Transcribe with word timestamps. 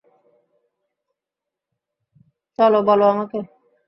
চলো, 2.59 2.79
বলো 2.83 3.05
আমাকে। 3.05 3.39